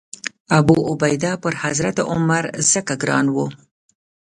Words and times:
ابوعبیده 0.59 1.31
پر 1.41 1.53
حضرت 1.63 1.97
عمر 2.11 2.43
ځکه 2.71 2.93
ګران 3.01 3.25
و. 3.29 3.37